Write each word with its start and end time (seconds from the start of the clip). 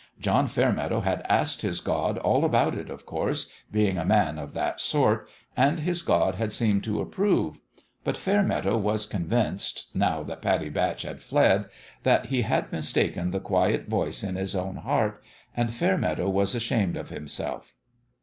John 0.19 0.47
Fairmeadow 0.47 1.01
had 1.01 1.21
asked 1.29 1.61
his 1.61 1.79
God 1.79 2.17
all 2.17 2.43
about 2.43 2.73
it, 2.75 2.89
of 2.89 3.05
course, 3.05 3.53
being 3.71 3.99
a 3.99 4.03
man 4.03 4.39
of 4.39 4.55
that 4.55 4.81
sort, 4.81 5.29
and 5.55 5.81
his 5.81 6.01
God 6.01 6.33
had 6.33 6.51
seemed 6.51 6.83
to 6.85 7.01
approve; 7.01 7.59
but 8.03 8.17
Fairmeadow 8.17 8.79
was 8.79 9.05
convinced, 9.05 9.89
now 9.93 10.23
that 10.23 10.41
Pattie 10.41 10.69
Batch 10.69 11.03
had 11.03 11.21
fled, 11.21 11.65
that 12.01 12.25
he 12.25 12.41
had 12.41 12.71
mistaken 12.71 13.29
the 13.29 13.39
quiet 13.39 13.87
voice 13.87 14.23
in 14.23 14.37
his 14.37 14.55
own 14.55 14.77
heart 14.77 15.21
and 15.55 15.71
Fairmeadow 15.71 16.29
was 16.31 16.55
ashamed 16.55 16.97
of 16.97 17.09
himself. 17.11 17.75